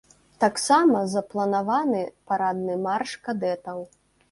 Таксама 0.43 1.01
запланаваны 1.15 2.01
парадны 2.33 2.81
марш 2.89 3.15
кадэтаў. 3.31 3.87